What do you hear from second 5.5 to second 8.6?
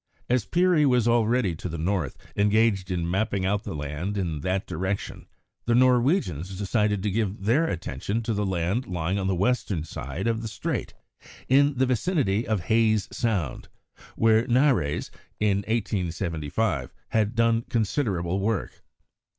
the Norwegians decided to give their attention to the